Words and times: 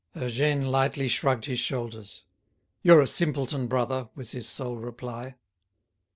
Eugène 0.15 0.67
lightly 0.71 1.07
shrugged 1.07 1.45
his 1.45 1.59
shoulders. 1.59 2.23
"You're 2.81 3.01
a 3.01 3.05
simpleton, 3.07 3.67
brother," 3.67 4.09
was 4.15 4.31
his 4.31 4.49
sole 4.49 4.77
reply. 4.77 5.35